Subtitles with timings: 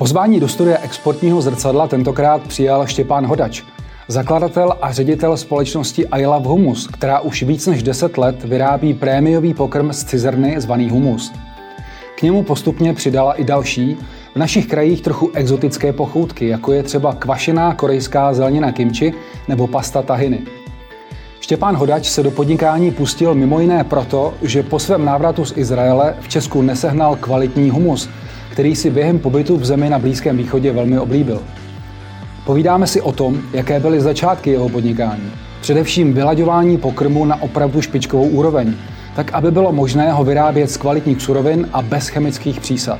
[0.00, 3.62] Pozvání do studie exportního zrcadla tentokrát přijal Štěpán Hodač,
[4.08, 9.54] zakladatel a ředitel společnosti I Love Humus, která už víc než 10 let vyrábí prémiový
[9.54, 11.32] pokrm z cizrny zvaný humus.
[12.18, 13.96] K němu postupně přidala i další,
[14.34, 19.14] v našich krajích trochu exotické pochoutky, jako je třeba kvašená korejská zelenina kimchi
[19.48, 20.40] nebo pasta tahiny.
[21.40, 26.16] Štěpán Hodač se do podnikání pustil mimo jiné proto, že po svém návratu z Izraele
[26.20, 28.08] v Česku nesehnal kvalitní humus,
[28.52, 31.42] který si během pobytu v zemi na Blízkém východě velmi oblíbil.
[32.46, 35.30] Povídáme si o tom, jaké byly začátky jeho podnikání.
[35.60, 38.74] Především vylaďování pokrmu na opravdu špičkovou úroveň,
[39.16, 42.98] tak aby bylo možné ho vyrábět z kvalitních surovin a bez chemických přísad.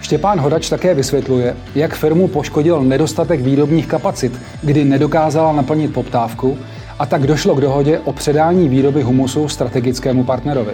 [0.00, 6.58] Štěpán Hodač také vysvětluje, jak firmu poškodil nedostatek výrobních kapacit, kdy nedokázala naplnit poptávku
[6.98, 10.72] a tak došlo k dohodě o předání výroby humusu strategickému partnerovi.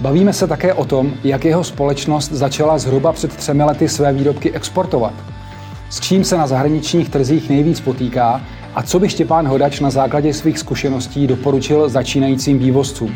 [0.00, 4.52] Bavíme se také o tom, jak jeho společnost začala zhruba před třemi lety své výrobky
[4.52, 5.14] exportovat.
[5.90, 8.40] S čím se na zahraničních trzích nejvíc potýká
[8.74, 13.14] a co by Štěpán Hodač na základě svých zkušeností doporučil začínajícím vývozcům.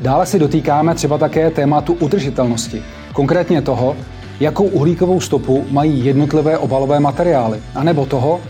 [0.00, 3.96] Dále si dotýkáme třeba také tématu udržitelnosti, konkrétně toho,
[4.40, 8.40] jakou uhlíkovou stopu mají jednotlivé obalové materiály, anebo toho,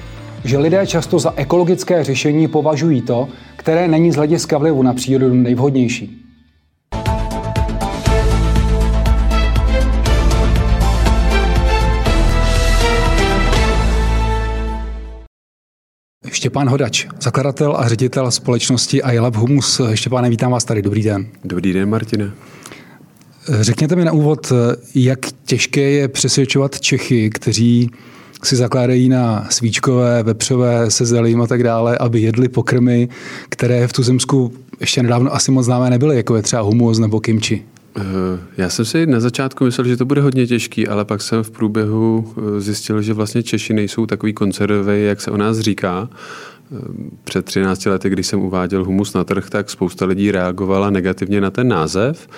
[0.44, 5.34] že lidé často za ekologické řešení považují to, které není z hlediska vlivu na přírodu
[5.34, 6.29] nejvhodnější.
[16.40, 19.80] Štěpán Hodač, zakladatel a ředitel společnosti iLab Humus.
[19.94, 20.82] Štěpáne, vítám vás tady.
[20.82, 21.26] Dobrý den.
[21.44, 22.32] Dobrý den, Martine.
[23.60, 24.52] Řekněte mi na úvod,
[24.94, 27.90] jak těžké je přesvědčovat Čechy, kteří
[28.44, 33.08] si zakládají na svíčkové, vepřové, se zelím a tak dále, aby jedli pokrmy,
[33.48, 37.64] které v Tuzemsku ještě nedávno asi moc známé nebyly, jako je třeba humus nebo kimchi.
[37.96, 38.02] Eh,
[38.56, 41.50] já jsem si na začátku myslel, že to bude hodně těžký, ale pak jsem v
[41.50, 46.08] průběhu eh, zjistil, že vlastně Češi nejsou takový konzervy, jak se o nás říká.
[46.10, 46.76] Eh,
[47.24, 51.50] před 13 lety, když jsem uváděl humus na trh, tak spousta lidí reagovala negativně na
[51.50, 52.28] ten název,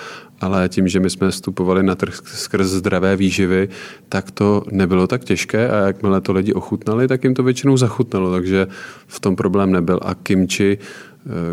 [0.41, 3.69] ale tím, že my jsme vstupovali na trh skrz zdravé výživy,
[4.09, 8.31] tak to nebylo tak těžké a jakmile to lidi ochutnali, tak jim to většinou zachutnalo,
[8.31, 8.67] takže
[9.07, 9.99] v tom problém nebyl.
[10.01, 10.77] A kimči,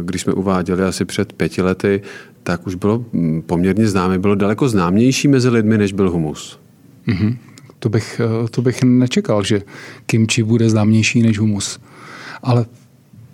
[0.02, 2.02] když jsme uváděli asi před pěti lety,
[2.42, 6.60] tak už bylo mm, poměrně známé, bylo daleko známější mezi lidmi, než byl humus.
[7.08, 7.36] Mm-hmm.
[7.78, 9.62] To, bych, eh, to bych nečekal, že
[10.06, 11.80] kimchi bude známější než humus.
[12.42, 12.66] Ale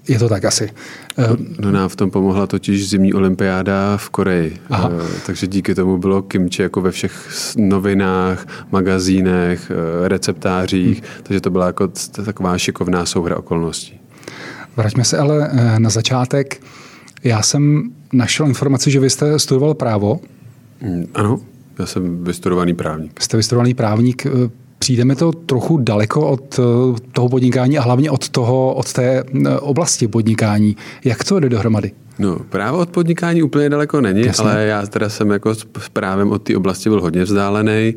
[0.08, 0.70] je to tak asi.
[1.18, 4.56] No, no nám v tom pomohla totiž zimní olympiáda v Koreji.
[4.70, 4.90] Aha.
[4.92, 11.22] Eh, takže díky tomu bylo kimchi jako ve všech novinách, magazínech, eh, receptářích, hmm.
[11.22, 11.88] takže to byla jako
[12.24, 14.00] taková šikovná souhra okolností.
[14.76, 16.62] Vraťme se ale na začátek.
[17.24, 20.20] Já jsem našel informaci, že vy jste studoval právo.
[20.80, 21.40] Mm, ano,
[21.78, 23.20] já jsem vystudovaný právník.
[23.20, 24.26] Jste vystudovaný právník.
[24.78, 26.62] Přijde mi to trochu daleko od eh,
[27.12, 30.76] toho podnikání a hlavně od, toho, od té eh, oblasti podnikání.
[31.04, 31.92] Jak to jde dohromady?
[32.18, 34.44] No, právo od podnikání úplně daleko není, Jasně.
[34.44, 37.94] ale já teda jsem jako s právem od té oblasti byl hodně vzdálený.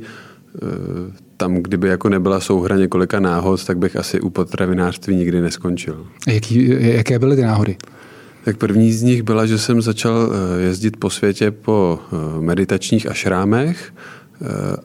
[0.55, 6.07] Eh, tam, kdyby jako nebyla souhra několika náhod, tak bych asi u potravinářství nikdy neskončil.
[6.27, 7.77] Jaký, jaké byly ty náhody?
[8.45, 13.09] Tak první z nich byla, že jsem začal eh, jezdit po světě po eh, meditačních
[13.09, 13.93] ašrámech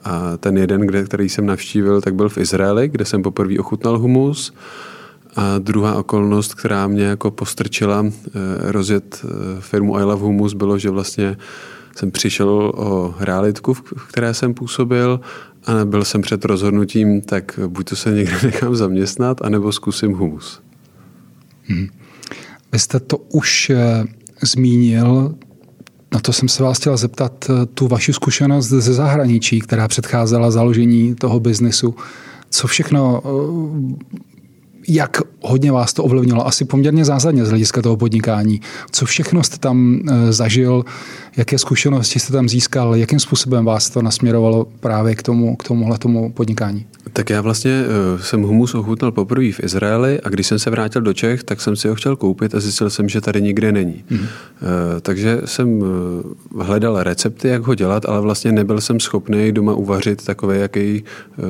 [0.05, 3.99] a ten jeden, kde, který jsem navštívil, tak byl v Izraeli, kde jsem poprvé ochutnal
[3.99, 4.55] humus.
[5.37, 8.07] A druhá okolnost, která mě jako postrčila
[8.59, 9.25] rozjet
[9.61, 11.37] firmu I Love Humus, bylo, že vlastně
[11.97, 15.21] jsem přišel o realitku, v které jsem působil
[15.67, 20.61] a byl jsem před rozhodnutím, tak buď to se někde nechám zaměstnat, anebo zkusím humus.
[21.63, 21.89] Hmm.
[22.73, 24.05] Vy jste to už eh,
[24.43, 25.35] zmínil,
[26.15, 30.51] na to jsem se vás chtěla zeptat, eh, tu vaši zkušenost ze zahraničí, která předcházela
[30.51, 31.95] založení toho biznesu.
[32.51, 34.15] Co všechno, eh,
[34.89, 36.47] jak hodně vás to ovlivnilo?
[36.47, 38.61] Asi poměrně zásadně z hlediska toho podnikání.
[38.91, 40.01] Co všechno jste tam
[40.31, 40.85] zažil,
[41.37, 45.99] jaké zkušenosti jste tam získal, jakým způsobem vás to nasměrovalo právě k tomu, k tomuhle
[45.99, 46.87] tomu podnikání?
[47.13, 51.03] Tak já vlastně uh, jsem humus ochutnal poprvé v Izraeli a když jsem se vrátil
[51.03, 54.05] do Čech, tak jsem si ho chtěl koupit a zjistil jsem, že tady nikde není.
[54.11, 54.19] Mm.
[54.19, 54.27] Uh,
[55.03, 55.83] takže jsem
[56.61, 61.05] hledal recepty, jak ho dělat, ale vlastně nebyl jsem schopný doma uvařit takový, jaký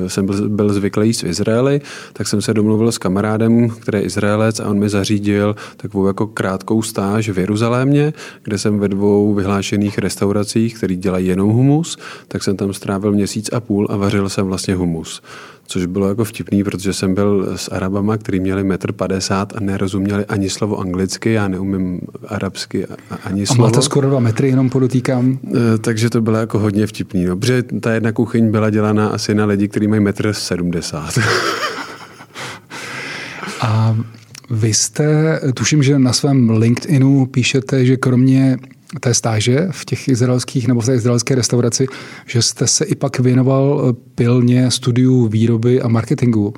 [0.07, 1.81] jsem byl, zvyklý jíst v Izraeli,
[2.13, 6.07] tak jsem se domluvil s kamarádem, kamarádem, který je Izraelec a on mi zařídil takovou
[6.07, 8.13] jako krátkou stáž v Jeruzalémě,
[8.43, 13.49] kde jsem ve dvou vyhlášených restauracích, který dělají jenom humus, tak jsem tam strávil měsíc
[13.53, 15.21] a půl a vařil jsem vlastně humus
[15.67, 20.25] což bylo jako vtipný, protože jsem byl s Arabama, kteří měli metr 50 a nerozuměli
[20.25, 22.85] ani slovo anglicky, já neumím arabsky
[23.23, 23.63] ani slovo.
[23.63, 25.39] A máte skoro dva metry, jenom podotýkám.
[25.47, 27.25] E, takže to bylo jako hodně vtipný.
[27.25, 31.19] No, protože ta jedna kuchyň byla dělaná asi na lidi, kteří mají metr 70.
[33.65, 33.97] a
[34.49, 38.57] vy jste, tuším, že na svém LinkedInu píšete, že kromě
[38.99, 41.87] té stáže v těch izraelských nebo v té izraelské restauraci,
[42.25, 46.53] že jste se i pak věnoval pilně studiu výroby a marketingu.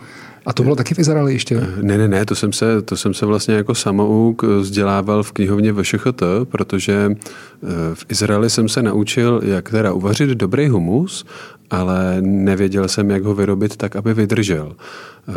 [0.45, 1.61] A to bylo taky v Izraeli ještě?
[1.81, 5.73] Ne, ne, ne, to jsem se, to jsem se vlastně jako samouk vzdělával v knihovně
[5.73, 11.25] VŠHT, protože eh, v Izraeli jsem se naučil, jak teda uvařit dobrý humus
[11.69, 14.75] ale nevěděl jsem, jak ho vyrobit tak, aby vydržel.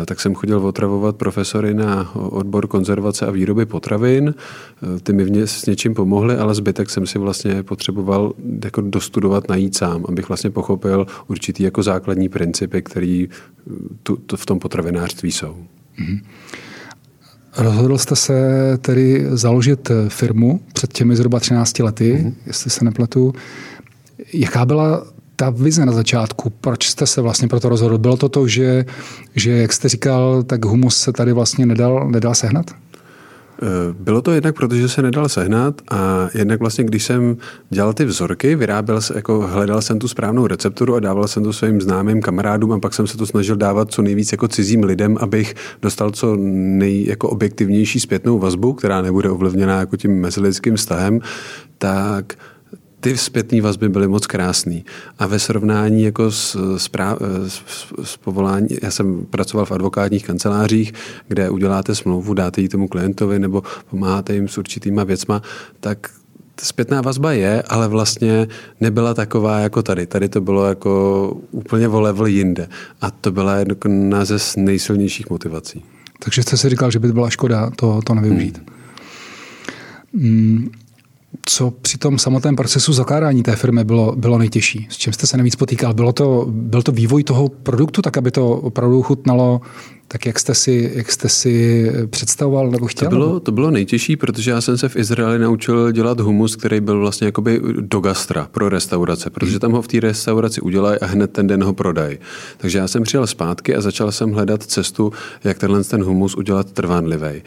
[0.01, 4.33] Eh, tak jsem chodil otravovat profesory na odbor konzervace a výroby potravin.
[4.35, 8.33] Eh, ty mi s něčím pomohly, ale zbytek jsem si vlastně potřeboval
[8.63, 13.33] jako dostudovat, najít sám, abych vlastně pochopil určitý jako základní principy, které eh,
[14.03, 15.55] tu, tu, v tom potravinářství jsou.
[15.99, 16.21] Mm-hmm.
[17.57, 18.33] Rozhodl jste se
[18.81, 22.33] tedy založit firmu před těmi zhruba 13 lety, mm-hmm.
[22.47, 23.33] jestli se nepletu.
[24.33, 25.05] Jaká byla
[25.41, 27.97] ta vize na začátku, proč jste se vlastně pro to rozhodl?
[27.97, 28.85] Bylo to to, že,
[29.35, 32.65] že jak jste říkal, tak humus se tady vlastně nedal, nedal sehnat?
[32.71, 37.37] Eh, bylo to jednak, protože se nedal sehnat a jednak vlastně, když jsem
[37.69, 41.53] dělal ty vzorky, vyráběl se, jako hledal jsem tu správnou recepturu a dával jsem to
[41.53, 45.17] svým známým kamarádům a pak jsem se to snažil dávat co nejvíc jako cizím lidem,
[45.19, 51.19] abych dostal co nej, jako objektivnější zpětnou vazbu, která nebude ovlivněná jako tím mezilidským vztahem,
[51.77, 52.33] tak
[53.01, 54.81] ty zpětné vazby byly moc krásné.
[55.19, 57.17] A ve srovnání jako s, s, prá,
[57.47, 57.61] s,
[58.03, 60.93] s povolání, já jsem pracoval v advokátních kancelářích,
[61.27, 65.41] kde uděláte smlouvu, dáte ji tomu klientovi nebo pomáháte jim s určitýma věcma,
[65.79, 66.09] tak
[66.61, 68.47] zpětná vazba je, ale vlastně
[68.81, 70.05] nebyla taková jako tady.
[70.05, 72.67] Tady to bylo jako úplně o level jinde.
[73.01, 75.83] A to byla jedna ze nejsilnějších motivací.
[76.23, 78.61] Takže jste si říkal, že by byla škoda to, to nevyužít.
[80.13, 80.71] Hmm
[81.45, 84.87] co při tom samotném procesu zakládání té firmy bylo, bylo nejtěžší?
[84.89, 85.93] S čím jste se nejvíc potýkal?
[85.93, 89.61] Bylo to, byl to vývoj toho produktu, tak aby to opravdu chutnalo
[90.11, 93.09] tak, jak jste si, jak jste si představoval nebo chtěl?
[93.09, 96.81] To bylo, to bylo nejtěžší, protože já jsem se v Izraeli naučil dělat humus, který
[96.81, 101.05] byl vlastně jakoby do gastra pro restaurace, protože tam ho v té restauraci udělají a
[101.05, 102.17] hned ten den ho prodají.
[102.57, 105.13] Takže já jsem přijel zpátky a začal jsem hledat cestu,
[105.43, 107.41] jak tenhle ten humus udělat trvanlivý.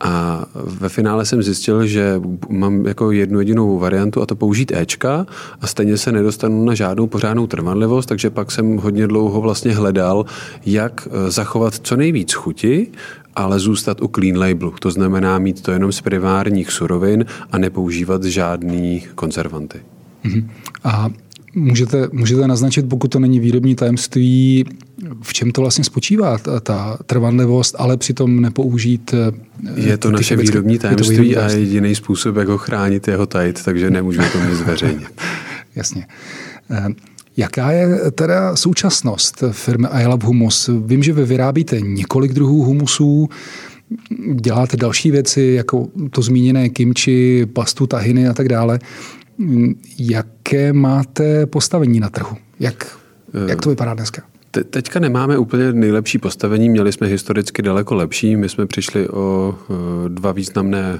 [0.00, 5.26] A ve finále jsem zjistil, že mám jako jednu jedinou variantu a to použít Ečka
[5.60, 10.26] a stejně se nedostanu na žádnou pořádnou trvanlivost, takže pak jsem hodně dlouho vlastně hledal,
[10.66, 12.86] jak eh, zachovat co nejvíc chuti,
[13.36, 14.74] ale zůstat u clean labelu.
[14.80, 19.80] To znamená mít to jenom z privárních surovin a nepoužívat žádný konzervanty.
[20.24, 20.48] Mm-hmm.
[20.84, 21.10] A
[21.58, 24.64] Můžete, můžete naznačit, pokud to není výrobní tajemství,
[25.22, 29.14] v čem to vlastně spočívá, ta, ta trvanlivost, ale přitom nepoužít.
[29.14, 33.16] Eh, je to naše výrobní tajemství, výrobní tajemství a jediný způsob, jak ho chránit, je
[33.16, 35.08] ho tajit, takže nemůžeme to nic zveřejnit.
[35.76, 36.06] Jasně.
[36.70, 36.88] Eh,
[37.36, 40.70] jaká je teda současnost firmy iLab Humus?
[40.86, 43.28] Vím, že vy vyrábíte několik druhů humusů,
[44.34, 48.78] děláte další věci, jako to zmíněné kimči, pastu, tahiny a tak dále.
[49.98, 52.36] Jaké máte postavení na trhu?
[52.60, 52.98] Jak,
[53.46, 54.22] jak to vypadá dneska?
[54.58, 58.36] Te, teďka nemáme úplně nejlepší postavení, měli jsme historicky daleko lepší.
[58.36, 59.54] My jsme přišli o
[60.06, 60.98] e, dva významné e,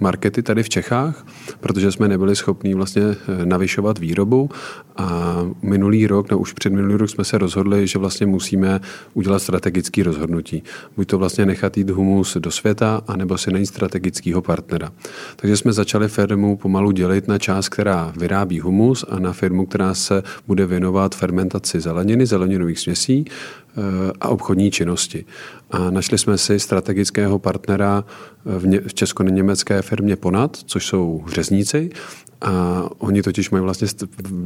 [0.00, 1.26] markety tady v Čechách,
[1.60, 3.16] protože jsme nebyli schopni vlastně e,
[3.46, 4.50] navyšovat výrobu
[4.96, 8.80] a minulý rok, no už před minulý rok jsme se rozhodli, že vlastně musíme
[9.14, 10.62] udělat strategický rozhodnutí.
[10.96, 14.92] Buď to vlastně nechat jít humus do světa, anebo si najít strategického partnera.
[15.36, 19.94] Takže jsme začali firmu pomalu dělit na část, která vyrábí humus a na firmu, která
[19.94, 23.80] se bude věnovat fermentaci zeleniny, zeleninových směsí eh,
[24.20, 25.24] a obchodní činnosti.
[25.70, 28.04] A našli jsme si strategického partnera
[28.44, 31.90] v, ně, v česko-německé firmě Ponad, což jsou řezníci,
[32.42, 33.88] a oni totiž mají vlastně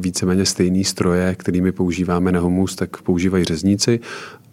[0.00, 4.00] víceméně stejné stroje, kterými používáme na humus, tak používají řezníci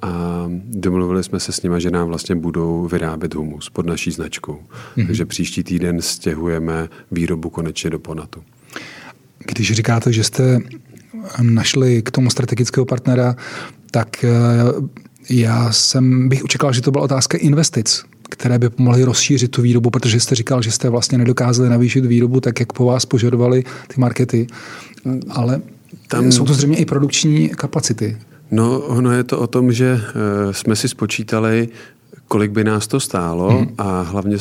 [0.01, 4.53] a domluvili jsme se s nimi, že nám vlastně budou vyrábět humus pod naší značkou.
[4.53, 5.07] Mm-hmm.
[5.07, 8.43] Takže příští týden stěhujeme výrobu konečně do Ponatu.
[9.47, 10.59] Když říkáte, že jste
[11.41, 13.35] našli k tomu strategického partnera,
[13.91, 14.29] tak eh,
[15.29, 19.89] já jsem bych očekal, že to byla otázka investic, které by pomohly rozšířit tu výrobu,
[19.89, 24.01] protože jste říkal, že jste vlastně nedokázali navýšit výrobu tak, jak po vás požadovali ty
[24.01, 24.47] markety.
[25.29, 25.61] Ale
[26.07, 26.31] Tam...
[26.31, 28.17] jsou to zřejmě i produkční kapacity.
[28.51, 31.69] No, ono je to o tom, že eh, jsme si spočítali,
[32.27, 33.67] kolik by nás to stálo hmm.
[33.77, 34.37] a hlavně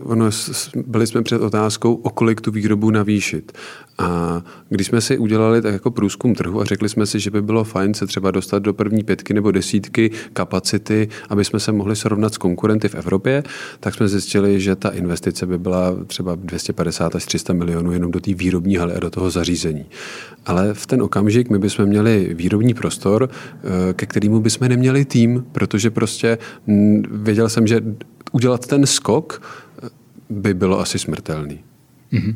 [0.00, 0.30] ono,
[0.86, 3.52] byli jsme před otázkou, o kolik tu výrobu navýšit.
[3.98, 7.42] A když jsme si udělali tak jako průzkum trhu a řekli jsme si, že by
[7.42, 11.96] bylo fajn se třeba dostat do první pětky nebo desítky kapacity, aby jsme se mohli
[11.96, 13.42] srovnat s konkurenty v Evropě,
[13.80, 18.20] tak jsme zjistili, že ta investice by byla třeba 250 až 300 milionů jenom do
[18.20, 19.86] té výrobní haly a do toho zařízení.
[20.46, 25.44] Ale v ten okamžik my bychom měli výrobní prostor, eh, ke kterému bychom neměli tým,
[25.52, 26.38] protože prostě
[27.10, 27.80] věděl jsem, že
[28.32, 29.42] udělat ten skok
[29.82, 29.88] eh,
[30.30, 31.60] by bylo asi smrtelný.
[32.12, 32.34] Mm-hmm.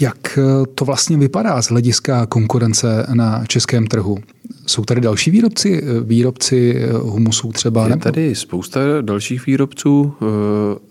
[0.00, 4.18] Jak eh, to vlastně vypadá z hlediska konkurence na českém trhu?
[4.66, 7.88] Jsou tady další výrobci, eh, výrobci humusů třeba?
[7.88, 10.12] Je tady spousta dalších výrobců,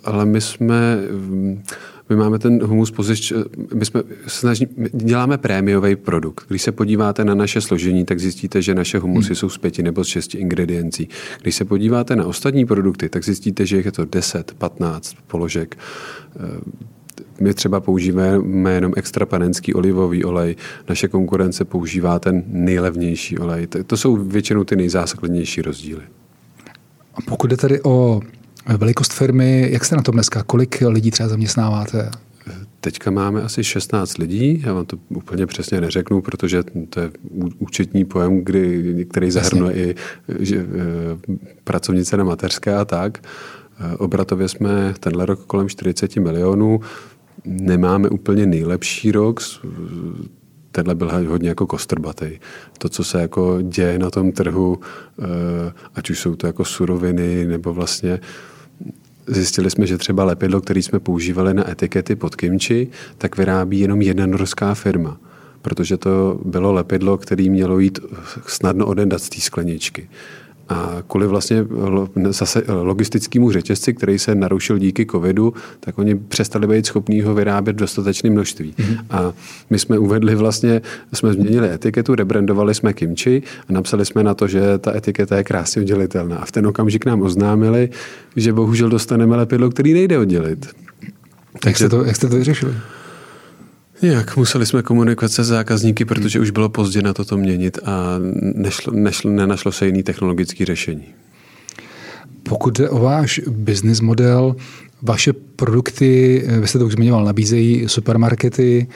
[0.03, 0.97] ale my jsme
[2.09, 3.33] my máme ten humus pozič,
[3.73, 6.45] my jsme snaží, my děláme prémiový produkt.
[6.47, 9.35] Když se podíváte na naše složení, tak zjistíte, že naše humusy hmm.
[9.35, 11.09] jsou z pěti nebo z šesti ingrediencí.
[11.41, 15.77] Když se podíváte na ostatní produkty, tak zjistíte, že je to 10, 15 položek.
[17.39, 20.55] My třeba používáme jenom extra panenský olivový olej,
[20.89, 23.67] naše konkurence používá ten nejlevnější olej.
[23.67, 26.01] To jsou většinou ty nejzásadnější rozdíly.
[27.13, 28.21] A pokud jde tady o
[28.77, 30.43] Velikost firmy, jak jste na tom dneska?
[30.43, 32.09] Kolik lidí třeba zaměstnáváte?
[32.81, 37.11] Teďka máme asi 16 lidí, já vám to úplně přesně neřeknu, protože to je
[37.59, 39.95] účetní pojem, kdy, který zahrnuje i
[40.39, 40.65] že, e,
[41.63, 43.17] pracovnice na mateřské a tak.
[43.17, 46.79] E, obratově jsme tenhle rok kolem 40 milionů.
[47.45, 49.39] Nemáme úplně nejlepší rok,
[50.71, 52.39] tenhle byl hodně jako kostrbatej.
[52.77, 57.45] To, co se jako děje na tom trhu, e, ať už jsou to jako suroviny
[57.47, 58.19] nebo vlastně
[59.29, 64.01] Zjistili jsme, že třeba lepidlo, který jsme používali na etikety pod kimči, tak vyrábí jenom
[64.01, 65.17] jedna norská firma
[65.61, 67.99] protože to bylo lepidlo, které mělo jít
[68.47, 70.09] snadno odendat z té skleničky.
[70.69, 71.65] A kvůli vlastně
[72.29, 77.73] zase logistickému řetězci, který se narušil díky covidu, tak oni přestali být schopní ho vyrábět
[77.73, 78.73] v dostatečném množství.
[78.77, 78.97] Mm-hmm.
[79.09, 79.33] A
[79.69, 80.81] my jsme uvedli vlastně,
[81.13, 85.43] jsme změnili etiketu, rebrandovali jsme kimči a napsali jsme na to, že ta etiketa je
[85.43, 86.37] krásně oddělitelná.
[86.37, 87.89] A v ten okamžik nám oznámili,
[88.35, 90.67] že bohužel dostaneme lepidlo, který nejde oddělit.
[91.65, 92.73] Jak jste to, jak jste to vyřešili?
[94.01, 98.15] Jak museli jsme komunikovat se zákazníky, protože už bylo pozdě na toto měnit a
[98.55, 101.05] nešlo, nešlo, nenašlo se jiný technologický řešení.
[102.43, 104.55] Pokud jde o váš business model,
[105.01, 108.87] vaše produkty, vy jste to už zmiňoval, nabízejí supermarkety,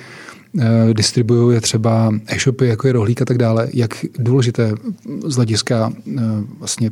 [0.59, 3.67] eh, distribuují je třeba e-shopy, jako je rohlík a tak dále.
[3.73, 4.73] Jak důležité
[5.25, 6.21] z hlediska eh,
[6.59, 6.91] vlastně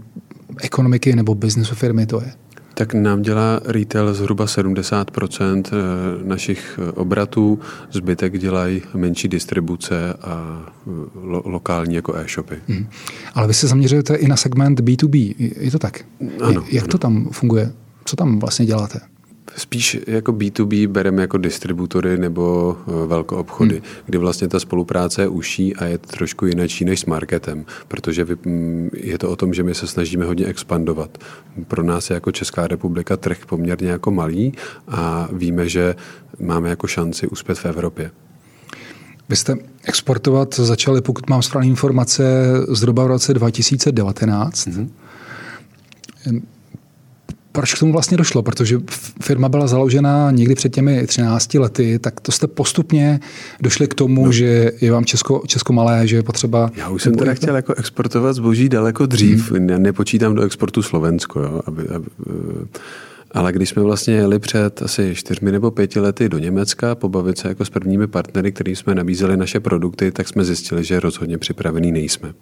[0.61, 2.31] ekonomiky nebo biznesu firmy to je?
[2.79, 5.75] Tak nám dělá retail zhruba 70 eh,
[6.23, 7.59] našich eh, obratů,
[7.91, 12.55] zbytek dělají menší distribuce a eh, lo- lokální jako e-shopy.
[12.67, 12.87] Hmm.
[13.33, 16.05] Ale vy se zaměřujete i na segment B2B, je to tak?
[16.41, 16.63] Ano.
[16.71, 16.91] Jak ano.
[16.91, 17.71] to tam funguje?
[18.05, 18.99] Co tam vlastně děláte?
[19.57, 23.83] Spíš jako B2B bereme jako distributory nebo eh, velkou obchody, hmm.
[24.05, 28.89] kdy vlastně ta spolupráce je uší a je trošku jinačí než s marketem, protože mm,
[28.93, 31.17] je to o tom, že my se snažíme hodně expandovat.
[31.67, 34.53] Pro nás je jako Česká republika trh poměrně jako malý
[34.87, 35.95] a víme, že
[36.39, 38.11] máme jako šanci uspět v Evropě.
[39.29, 42.23] Vy jste exportovat začali, pokud mám správné informace,
[42.67, 44.67] zhruba v roce 2019.
[44.67, 44.89] Hmm
[47.59, 48.43] proč k tomu vlastně došlo?
[48.43, 48.79] Protože
[49.21, 53.19] firma byla založena někdy před těmi 13 lety, tak to jste postupně
[53.61, 54.31] došli k tomu, no.
[54.31, 56.71] že je vám Česko, Česko malé, že je potřeba...
[56.75, 59.51] Já už jsem teda chtěl jako exportovat zboží daleko dřív.
[59.51, 59.69] Hmm.
[59.69, 61.39] Já nepočítám do exportu Slovensko.
[61.39, 62.05] Jo, aby, aby,
[63.31, 67.47] ale když jsme vlastně jeli před asi čtyřmi nebo pěti lety do Německa pobavit se
[67.47, 71.91] jako s prvními partnery, kterým jsme nabízeli naše produkty, tak jsme zjistili, že rozhodně připravený
[71.91, 72.33] nejsme.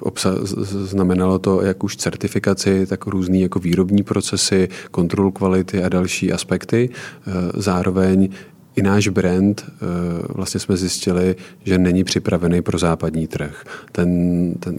[0.00, 0.38] Obsa-
[0.86, 6.90] znamenalo to jak už certifikaci, tak různý jako výrobní procesy, kontrolu kvality a další aspekty.
[6.90, 8.28] Eh, zároveň
[8.76, 9.76] i náš brand eh,
[10.28, 13.64] vlastně jsme zjistili, že není připravený pro západní trh.
[13.92, 14.78] Ten, ten,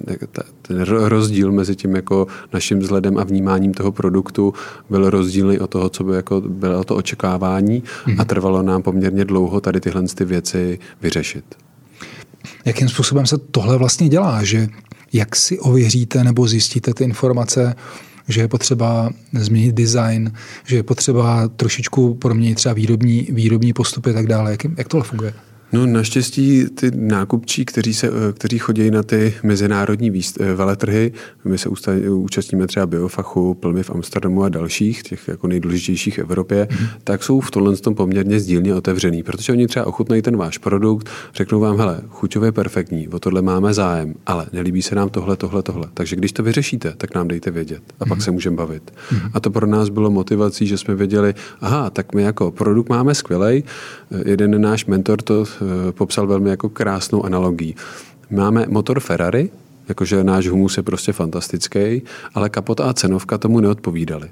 [0.61, 4.53] ten rozdíl mezi tím jako naším vzhledem a vnímáním toho produktu
[4.89, 8.11] byl rozdílný od toho, co by jako bylo to očekávání mm-hmm.
[8.11, 8.25] a mhm.
[8.25, 11.66] trvalo nám poměrně dlouho tady tyhle ty věci vyřešit
[12.65, 14.67] jakým způsobem se tohle vlastně dělá, že
[15.13, 17.75] jak si ověříte nebo zjistíte ty informace,
[18.27, 20.33] že je potřeba změnit design,
[20.65, 24.51] že je potřeba trošičku proměnit třeba výrobní, výrobní postupy a tak dále.
[24.51, 25.33] Jak, jak tohle funguje?
[25.71, 31.11] No naštěstí ty nákupčí, kteří, se, kteří chodí na ty mezinárodní výst, eh, veletrhy,
[31.45, 31.69] my se
[32.09, 36.87] účastníme třeba Biofachu, Plmy v Amsterdamu a dalších, těch jako nejdůležitějších v Evropě, mm.
[37.03, 41.09] tak jsou v tomhle tom poměrně sdílně otevřený, protože oni třeba ochutnají ten váš produkt,
[41.35, 45.63] řeknou vám, hele, chuťově perfektní, o tohle máme zájem, ale nelíbí se nám tohle, tohle,
[45.63, 45.87] tohle.
[45.93, 48.21] Takže když to vyřešíte, tak nám dejte vědět a pak mhm.
[48.21, 48.93] se můžeme bavit.
[49.11, 49.19] Mm.
[49.33, 53.15] A to pro nás bylo motivací, že jsme věděli, aha, tak my jako produkt máme
[53.15, 53.63] skvělej,
[54.25, 55.56] jeden náš mentor to Eh,
[55.91, 57.75] popsal velmi jako krásnou analogii.
[58.29, 59.49] Máme motor Ferrari,
[59.87, 62.01] jakože náš humus je prostě fantastický,
[62.33, 64.29] ale kapota a cenovka tomu neodpovídaly.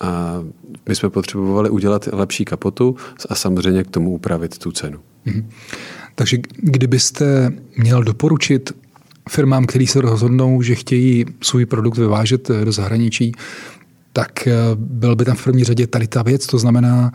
[0.00, 0.42] A
[0.88, 2.96] my jsme potřebovali udělat lepší kapotu
[3.28, 4.98] a samozřejmě k tomu upravit tu cenu.
[5.26, 5.44] Mm-hmm.
[6.14, 8.72] Takže kdybyste měl doporučit
[9.28, 13.32] firmám, který se rozhodnou, že chtějí svůj produkt vyvážet do zahraničí,
[14.12, 17.12] tak eh, byl by tam v první řadě tady ta věc, to znamená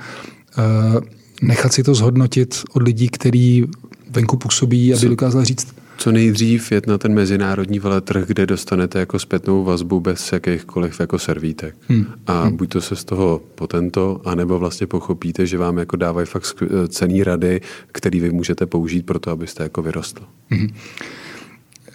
[0.57, 3.65] eh, nechat si to zhodnotit od lidí, kteří
[4.09, 5.67] venku působí, aby co, dokázali říct.
[5.97, 11.19] Co nejdřív jet na ten mezinárodní veletrh, kde dostanete jako zpětnou vazbu bez jakýchkoliv jako
[11.19, 11.75] servítek.
[11.87, 12.05] Hmm.
[12.27, 12.57] A hmm.
[12.57, 17.23] buď to se z toho potento, anebo vlastně pochopíte, že vám jako dávají fakt cený
[17.23, 20.23] rady, který vy můžete použít pro to, abyste jako vyrostl.
[20.49, 20.67] Hmm.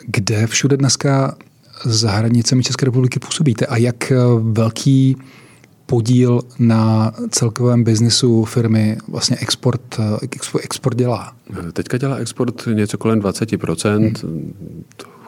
[0.07, 1.37] Kde všude dneska
[1.85, 5.17] za hranicemi České republiky působíte a jak velký
[5.89, 10.01] podíl na celkovém biznisu firmy vlastně export,
[10.63, 11.33] export dělá?
[11.73, 14.13] Teďka dělá export něco kolem 20%.
[14.23, 14.55] Hmm.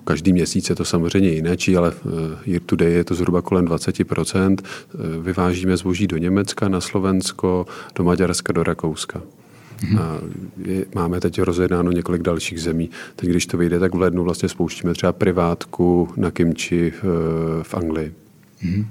[0.05, 3.65] Každý měsíc je to samozřejmě jináčí, ale eh, year to day je to zhruba kolem
[3.65, 4.57] 20%.
[4.61, 9.23] Eh, vyvážíme zboží do Německa, na Slovensko, do Maďarska, do Rakouska.
[9.79, 9.99] Hmm.
[9.99, 10.19] A
[10.65, 12.91] je, máme teď rozjednáno několik dalších zemí.
[13.17, 17.65] Teď, když to vyjde, tak v lednu vlastně spouštíme třeba privátku na Kimči v, eh,
[17.65, 18.13] v Anglii.
[18.61, 18.87] Hmm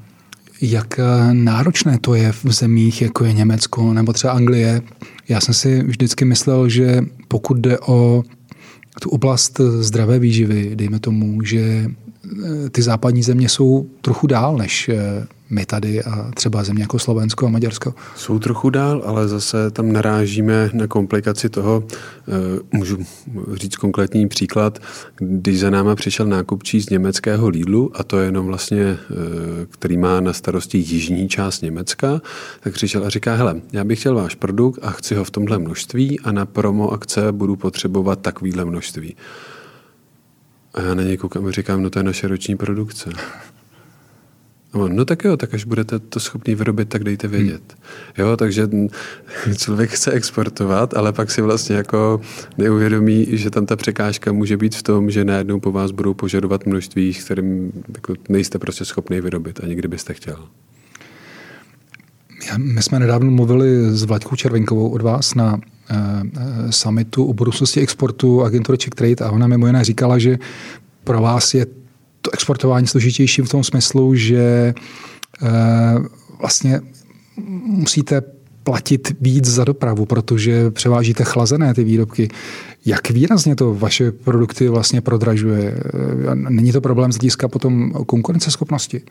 [0.62, 4.82] jak eh, náročné to je v zemích, jako je Německo nebo třeba Anglie.
[5.30, 8.24] Já jsem si vždycky myslel, že pokud jde o
[9.02, 14.90] tu oblast zdravé výživy, dejme tomu, že eh, ty západní země jsou trochu dál než
[14.90, 17.94] eh, my tady a třeba země jako Slovensko a Maďarsko.
[18.16, 22.32] Jsou trochu dál, ale zase tam narážíme na komplikaci toho, eh,
[22.72, 22.98] můžu
[23.54, 24.80] říct konkrétní příklad,
[25.16, 28.98] když za náma přišel nákupčí z německého Lidlu, a to je jenom vlastně, eh,
[29.70, 32.22] který má na starosti jižní část Německa,
[32.60, 35.60] tak přišel a říká, hele, já bych chtěl váš produkt a chci ho v tomhle
[35.60, 39.16] množství a na promo akce budu potřebovat takovýhle množství.
[40.74, 43.10] A já na něj koukám a říkám, no to je naše roční produkce.
[44.74, 47.62] No tak jo, tak až budete to schopný vyrobit, tak dejte vědět.
[47.68, 48.28] Hmm.
[48.28, 48.70] Jo, takže
[49.58, 52.22] člověk chce exportovat, ale pak si vlastně jako
[52.58, 56.66] neuvědomí, že tam ta překážka může být v tom, že najednou po vás budou požadovat
[56.66, 60.46] množství, kterým jako nejste prostě schopný vyrobit, ani kdybyste chtěl.
[62.48, 65.60] Já, my jsme nedávno mluvili s Vlaďkou Červenkovou od vás na uh,
[66.70, 70.38] summitu o budoucnosti exportu agentury Czech Trade a ona mimo jiné říkala, že
[71.04, 71.66] pro vás je
[72.22, 74.74] to exportování složitější v tom smyslu, že
[75.42, 75.96] eh,
[76.40, 76.82] vlastně
[77.66, 78.22] musíte
[78.64, 82.30] platit víc za dopravu, protože převážíte chlazené ty výrobky.
[82.86, 85.74] Jak výrazně to vaše produkty vlastně prodražuje?
[86.32, 89.02] Eh, není to problém z hlediska potom konkurenceschopnosti?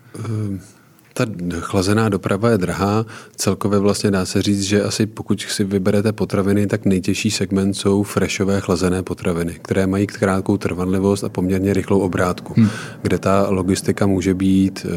[1.18, 1.26] Ta
[1.60, 3.06] chlazená doprava je drahá.
[3.36, 8.02] Celkově vlastně dá se říct, že asi pokud si vyberete potraviny, tak nejtěžší segment jsou
[8.02, 12.68] freshové chlazené potraviny, které mají krátkou trvanlivost a poměrně rychlou obrátku, hmm.
[13.02, 14.88] kde ta logistika může být e,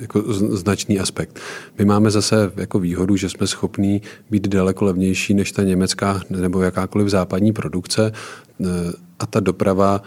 [0.00, 1.40] jako značný aspekt.
[1.78, 6.62] My máme zase jako výhodu, že jsme schopní být daleko levnější než ta německá nebo
[6.62, 8.12] jakákoliv západní produkce e,
[9.18, 10.02] a ta doprava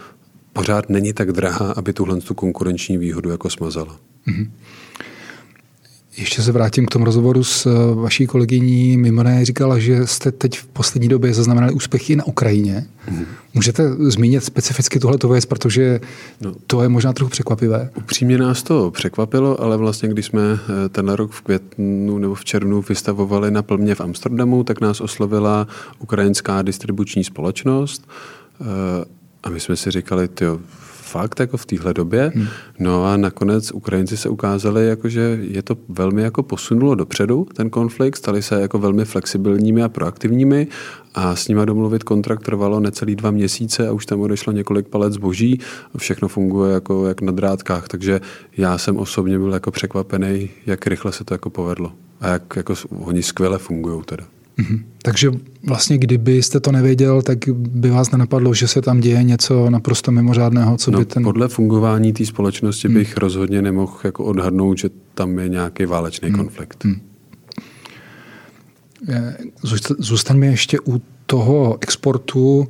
[0.52, 3.96] pořád není tak drahá, aby tuhle tu konkurenční výhodu jako smazala.
[4.24, 4.50] Hmm.
[6.16, 8.96] Ještě se vrátím k tomu rozhovoru s eh, vaší kolegyní.
[8.96, 12.86] Mimo ne říkala, že jste teď v poslední době zaznamenali úspěchy na Ukrajině.
[13.10, 13.24] Mm.
[13.54, 16.00] Můžete zmínit specificky tohleto věc, protože
[16.40, 17.90] no, to je možná trochu překvapivé.
[17.94, 22.44] Upřímně nás to překvapilo, ale vlastně když jsme eh, ten rok v květnu nebo v
[22.44, 25.66] červnu vystavovali na plmě v Amsterdamu, tak nás oslovila
[25.98, 28.08] ukrajinská distribuční společnost
[28.60, 28.64] eh,
[29.42, 30.60] a my jsme si říkali, tyjo,
[31.06, 32.32] fakt jako v téhle době.
[32.34, 32.46] Hmm.
[32.78, 37.70] No a nakonec Ukrajinci se ukázali, jako, že je to velmi jako posunulo dopředu, ten
[37.70, 40.68] konflikt, stali se jako velmi flexibilními a proaktivními
[41.14, 45.12] a s nima domluvit kontrakt trvalo necelý dva měsíce a už tam odešlo několik palet
[45.12, 45.60] zboží
[45.94, 48.20] a všechno funguje jako jak na drátkách, takže
[48.56, 52.74] já jsem osobně byl jako překvapený, jak rychle se to jako povedlo a jak jako
[52.90, 54.24] oni skvěle fungují teda.
[54.58, 54.82] Mm-hmm.
[55.02, 55.30] Takže
[55.66, 60.76] vlastně kdybyste to nevěděl, tak by vás nenapadlo, že se tam děje něco naprosto mimořádného,
[60.76, 61.22] co no, by ten...
[61.22, 62.94] podle fungování té společnosti mm.
[62.94, 66.36] bych rozhodně nemohl jako odhadnout, že tam je nějaký válečný mm.
[66.36, 66.84] konflikt.
[66.84, 67.00] Mm.
[69.98, 72.68] Zůstaňme ještě u toho exportu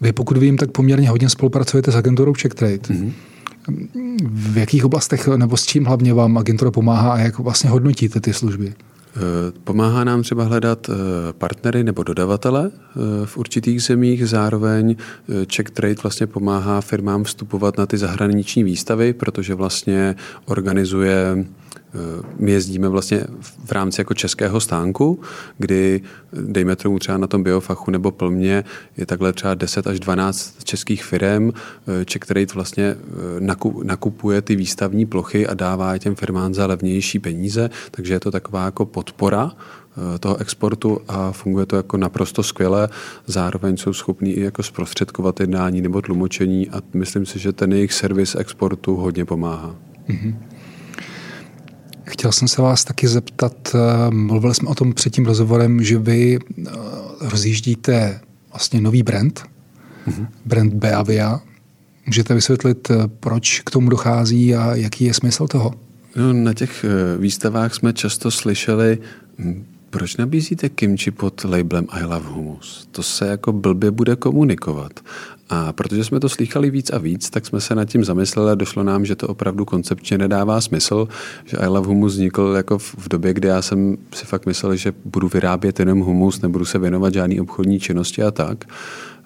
[0.00, 2.76] vy, pokud vím, tak poměrně hodně spolupracujete s agenturou Czech Trade.
[2.76, 3.12] Mm-hmm.
[4.20, 8.32] V jakých oblastech nebo s čím hlavně vám agentura pomáhá a jak vlastně hodnotíte ty
[8.32, 8.74] služby?
[9.16, 10.92] Eh, pomáhá nám třeba hledat eh,
[11.32, 14.28] partnery nebo dodavatele eh, v určitých zemích.
[14.28, 14.96] Zároveň
[15.46, 21.44] Czech Trade vlastně pomáhá firmám vstupovat na ty zahraniční výstavy, protože vlastně organizuje
[22.38, 23.24] my jezdíme vlastně
[23.64, 25.20] v rámci jako českého stánku,
[25.58, 26.00] kdy
[26.32, 28.64] dejme tomu třeba na tom biofachu nebo plmě
[28.96, 32.96] je takhle třeba 10 až 12 českých firm, eh, Czech Trade vlastně eh,
[33.82, 38.64] nakupuje ty výstavní plochy a dává těm firmám za levnější peníze, takže je to taková
[38.64, 39.52] jako podpora
[40.20, 42.88] toho exportu a funguje to jako naprosto skvěle.
[43.26, 47.92] Zároveň jsou schopní i jako zprostředkovat jednání nebo tlumočení a myslím si, že ten jejich
[47.92, 49.76] servis exportu hodně pomáhá.
[50.08, 50.34] Mm-hmm.
[52.06, 55.98] Chtěl jsem se vás taky zeptat, eh, mluvili jsme o tom před tím rozhovorem, že
[55.98, 56.70] vy eh,
[57.20, 59.42] rozjíždíte vlastně nový brand,
[60.08, 60.26] mm-hmm.
[60.44, 61.40] brand Beavia.
[62.06, 65.74] Můžete vysvětlit, eh, proč k tomu dochází a jaký je smysl toho?
[66.16, 66.84] No, na těch
[67.18, 68.98] výstavách jsme často slyšeli,
[69.38, 72.88] hm, proč nabízíte kimči pod labelem I love hummus?
[72.92, 75.00] To se jako blbě bude komunikovat.
[75.48, 78.54] A protože jsme to slychali víc a víc, tak jsme se nad tím zamysleli a
[78.54, 81.08] došlo nám, že to opravdu koncepčně nedává smysl,
[81.44, 84.92] že I Love Humus vznikl jako v době, kdy já jsem si fakt myslel, že
[85.04, 88.64] budu vyrábět jenom humus, nebudu se věnovat žádný obchodní činnosti a tak.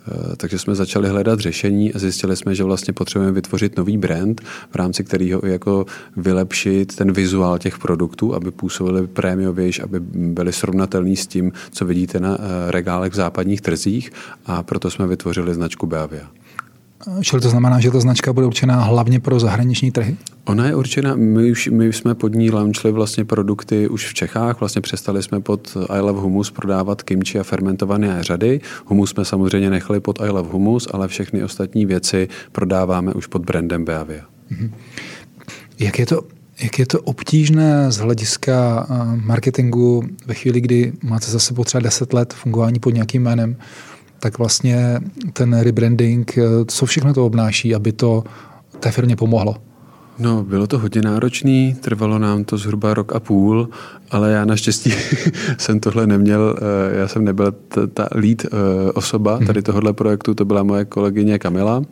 [0.09, 4.41] Eh, takže jsme začali hledat řešení a zjistili jsme, že vlastně potřebujeme vytvořit nový brand,
[4.71, 5.87] v rámci kterého jako
[6.17, 12.21] vylepšit ten vizuál těch produktů, aby působily prémiovější, aby byly srovnatelný s tím, co vidíte
[12.21, 14.11] na eh, regálech v západních trzích
[14.47, 16.40] a proto jsme vytvořili značku Beavia.
[17.23, 20.17] Čili to znamená, že ta značka bude určená hlavně pro zahraniční trhy?
[20.45, 24.61] Ona je určena, my už, my jsme pod ní launchli vlastně produkty už v Čechách,
[24.61, 28.61] vlastně přestali jsme pod I Love Humus prodávat kimči a fermentované řady.
[28.87, 33.45] Humus jsme samozřejmě nechali pod I Love Humus, ale všechny ostatní věci prodáváme už pod
[33.45, 34.25] brandem Beavia.
[34.51, 34.71] Mm-hmm.
[35.79, 36.23] Jak je to
[36.63, 38.87] jak je to obtížné z hlediska
[39.25, 43.57] marketingu ve chvíli, kdy máte zase potřeba 10 let fungování pod nějakým jménem,
[44.21, 45.01] tak vlastně
[45.33, 48.25] ten rebranding, eh, co všechno to obnáší, aby to
[48.81, 49.57] té firmě pomohlo?
[50.19, 53.69] No, bylo to hodně náročný, trvalo nám to zhruba rok a půl,
[54.11, 54.93] ale já naštěstí
[55.59, 57.55] jsem tohle neměl, eh, já jsem nebyl
[57.95, 58.49] ta lead eh,
[58.93, 59.47] osoba mhm.
[59.47, 61.83] tady tohohle projektu, to byla moje kolegyně Kamila,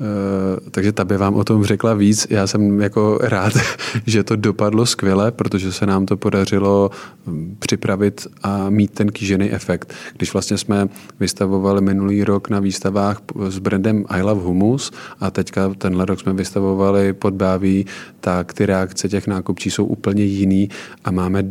[0.00, 2.26] Eh, takže ta by vám o tom řekla víc.
[2.30, 3.52] Já jsem jako rád,
[4.06, 6.90] že to dopadlo skvěle, protože se nám to podařilo
[7.26, 9.92] hm, připravit a mít ten kýžený efekt.
[10.16, 10.88] Když vlastně jsme
[11.20, 16.32] vystavovali minulý rok na výstavách s brandem I Love Humus a teďka tenhle rok jsme
[16.32, 17.86] vystavovali pod Báví,
[18.20, 20.68] tak ty reakce těch nákupčí jsou úplně jiný
[21.04, 21.44] a máme,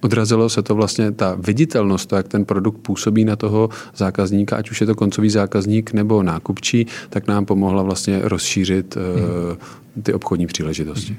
[0.00, 4.70] odrazilo se to vlastně, ta viditelnost, to, jak ten produkt působí na toho zákazníka, ať
[4.70, 10.02] už je to koncový zákazník nebo nákupčí, tak nám pomohlo mohla vlastně rozšířit hmm.
[10.02, 11.16] ty obchodní příležitosti.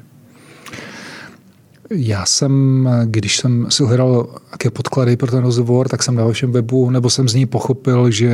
[1.90, 6.52] Já jsem, když jsem si hledal jaké podklady pro ten rozhovor, tak jsem na vašem
[6.52, 8.32] webu, nebo jsem z ní pochopil, že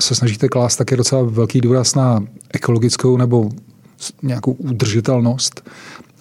[0.00, 2.20] se snažíte klást také docela velký důraz na
[2.50, 3.50] ekologickou nebo
[4.22, 5.70] nějakou udržitelnost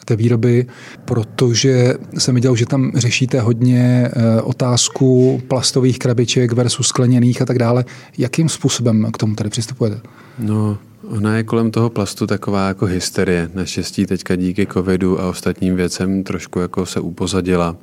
[0.08, 0.66] té výroby,
[1.06, 7.60] protože jsem viděl, že tam řešíte hodně eh, otázku plastových krabiček versus skleněných a tak
[7.60, 7.86] dále.
[8.18, 10.00] Jakým způsobem k tomu tady přistupujete?
[10.40, 13.50] No, Ona je kolem toho plastu taková jako hysterie.
[13.54, 17.76] Naštěstí teďka díky covidu a ostatním věcem trošku jako se upozadila.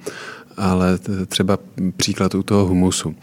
[0.57, 1.59] Ale třeba
[1.97, 3.15] příklad u toho humusu.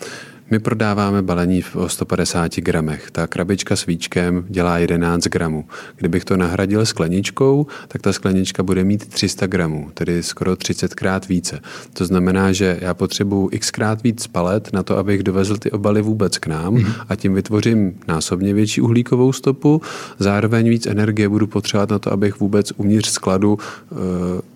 [0.51, 3.11] My prodáváme balení v 150 gramech.
[3.11, 5.65] Ta krabička s víčkem dělá 11 gramů.
[5.95, 11.27] Kdybych to nahradil skleničkou, tak ta sklenička bude mít 300 gramů, tedy skoro 30 krát
[11.27, 11.59] více.
[11.93, 16.01] To znamená, že já potřebuji x krát víc palet na to, abych dovezl ty obaly
[16.01, 16.85] vůbec k nám mm.
[17.09, 19.81] a tím vytvořím násobně větší uhlíkovou stopu.
[20.19, 23.95] Zároveň víc energie budu potřebovat na to, abych vůbec uvnitř skladu e,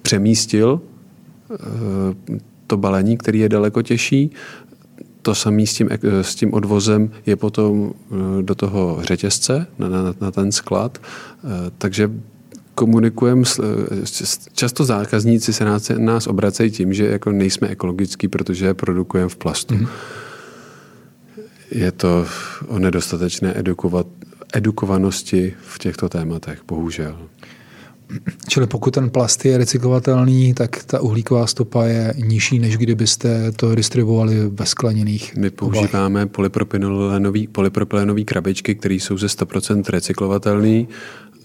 [0.02, 0.82] přemístil
[1.52, 2.36] e,
[2.68, 4.32] to balení, který je daleko těžší
[5.26, 5.90] to samé s tím,
[6.22, 11.02] s tím odvozem je potom eh, do toho řetězce, na, na, na ten sklad.
[11.02, 12.12] Eh, takže
[12.76, 14.06] komunikujeme, eh,
[14.54, 19.36] často zákazníci se nás, nás obracejí tím, že jako nejsme ekologický, protože je produkujeme v
[19.36, 19.74] plastu.
[19.74, 19.88] Mm-hmm.
[21.72, 22.26] Je to
[22.68, 24.08] o nedostatečné edukovat,
[24.54, 27.18] edukovanosti v těchto tématech, bohužel.
[28.48, 33.76] Čili pokud ten plast je recyklovatelný, tak ta uhlíková stopa je nižší, než kdybyste to
[33.76, 35.36] distribuovali ve skleněných.
[35.36, 40.86] My používáme polypropylenový, polypropylenový krabičky, které jsou ze 100% recyklovatelné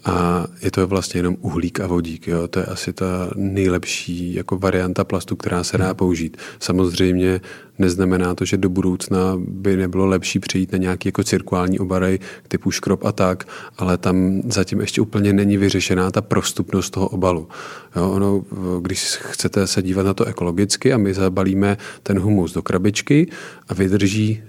[0.05, 2.27] a je to vlastně jenom uhlík a vodík.
[2.27, 2.47] Jo?
[2.47, 6.37] To je asi ta nejlepší jako varianta plastu, která se dá použít.
[6.59, 7.41] Samozřejmě
[7.79, 12.71] neznamená to, že do budoucna by nebylo lepší přejít na nějaký jako cirkulální obarej typu
[12.71, 17.47] škrob a tak, ale tam zatím ještě úplně není vyřešená ta prostupnost toho obalu.
[17.95, 18.43] Jo, ono,
[18.81, 23.27] když chcete se dívat na to ekologicky a my zabalíme ten humus do krabičky
[23.69, 24.41] a vydrží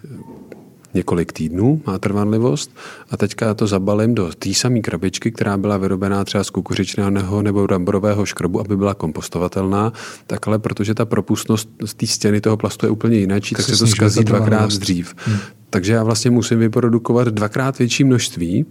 [0.95, 2.77] několik týdnů, má trvanlivost
[3.11, 7.63] a teďka to zabalím do té samé krabičky, která byla vyrobená třeba z kukuřičného nebo
[7.67, 9.93] bramborového škrobu, aby byla kompostovatelná,
[10.27, 13.75] tak ale protože ta propustnost z té stěny toho plastu je úplně jináčí, tak, tak
[13.75, 15.15] se to zkazí dvakrát dřív.
[15.17, 15.39] Hmm.
[15.71, 18.67] Takže já vlastně musím vyprodukovat dvakrát větší množství,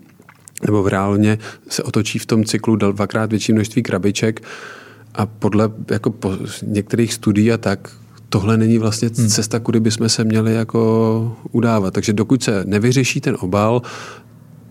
[0.66, 1.38] nebo v reálně
[1.70, 4.42] se otočí v tom cyklu dvakrát větší množství krabiček,
[5.16, 7.92] a podle jako po některých studií a tak
[8.32, 9.28] tohle není vlastně hmm.
[9.28, 11.94] cesta, kudy bychom se měli jako udávat.
[11.94, 13.82] Takže dokud se nevyřeší ten obal,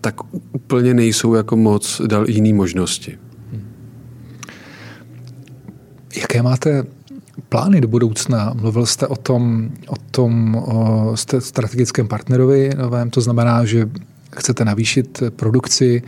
[0.01, 0.15] tak
[0.51, 3.17] úplně nejsou jako moc dal jiný možnosti.
[6.15, 6.83] Jaké máte
[7.49, 8.53] plány do budoucna?
[8.61, 13.89] Mluvil jste o tom, o tom o strategickém partnerovi novém, to znamená, že
[14.35, 16.03] chcete navýšit produkci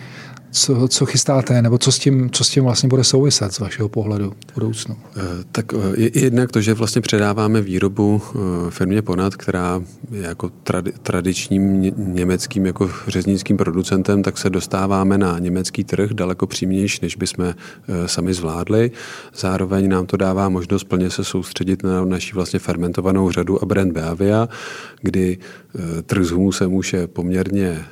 [0.54, 3.90] co, co chystáte, nebo co s, tím, co s tím vlastně bude souviset z vašeho
[3.90, 4.98] pohledu v budoucnu?
[5.18, 8.38] Eh, tak eh, je jednak to, že vlastně předáváme výrobu eh,
[8.72, 15.40] firmě Ponad, která je jako tradi, tradičním německým jako řeznickým producentem, tak se dostáváme na
[15.40, 17.54] německý trh daleko přímější, než bychom
[18.06, 18.92] sami zvládli.
[19.36, 23.92] Zároveň nám to dává možnost plně se soustředit na naší vlastně fermentovanou řadu a brand
[23.92, 24.50] Beavia,
[25.02, 25.38] kdy
[26.06, 27.86] trh s humusem už je poměrně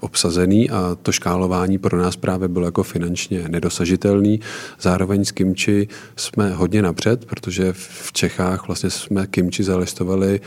[0.00, 4.40] obsazený a to škálování pro pro nás právě byl jako finančně nedosažitelný.
[4.80, 10.40] Zároveň s kimči jsme hodně napřed, protože v Čechách vlastně jsme kimči zalistovali,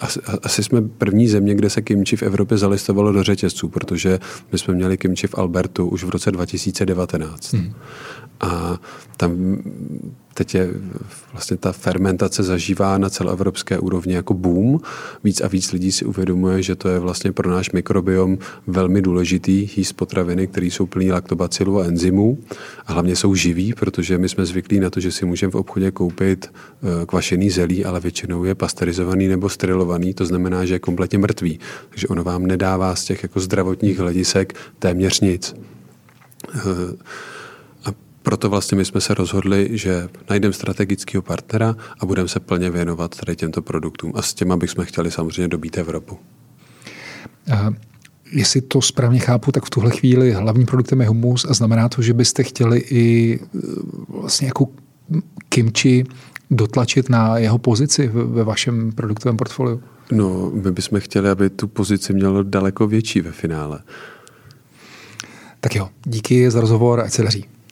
[0.00, 4.18] asi, asi jsme první země, kde se kimči v Evropě zalistovalo do řetězců, protože
[4.52, 7.52] my jsme měli kimči v Albertu už v roce 2019.
[7.52, 7.72] Hmm.
[8.40, 8.78] A
[9.16, 9.58] tam
[10.38, 10.70] teď je
[11.32, 14.80] vlastně ta fermentace zažívá na celoevropské úrovni jako boom.
[15.24, 19.70] Víc a víc lidí si uvědomuje, že to je vlastně pro náš mikrobiom velmi důležitý
[19.76, 22.38] jíst potraviny, které jsou plný laktobacilů a enzymů
[22.86, 25.90] a hlavně jsou živí, protože my jsme zvyklí na to, že si můžeme v obchodě
[25.90, 31.18] koupit eh, kvašený zelí, ale většinou je pasterizovaný nebo sterilovaný, to znamená, že je kompletně
[31.18, 31.60] mrtvý.
[31.90, 35.54] Takže ono vám nedává z těch jako zdravotních hledisek téměř nic.
[38.28, 43.16] Proto vlastně my jsme se rozhodli, že najdeme strategického partnera a budeme se plně věnovat
[43.20, 44.12] tady těmto produktům.
[44.14, 46.18] A s těma bychom chtěli samozřejmě dobít Evropu.
[47.52, 47.74] A
[48.32, 52.02] jestli to správně chápu, tak v tuhle chvíli hlavním produktem je humus a znamená to,
[52.02, 53.58] že byste chtěli i e,
[54.08, 54.66] vlastně jako
[55.48, 56.04] kimči
[56.50, 59.82] dotlačit na jeho pozici ve vašem produktovém portfoliu?
[60.12, 63.82] No, my bychom chtěli, aby tu pozici mělo daleko větší ve finále.
[65.60, 67.44] Tak jo, díky za rozhovor, ať se daří.